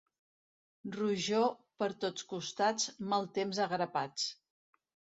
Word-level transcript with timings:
Rojor 0.95 1.45
per 1.83 1.91
tots 2.05 2.27
costats, 2.33 2.91
mal 3.13 3.31
temps 3.39 3.65
a 3.67 3.71
grapats. 3.79 4.29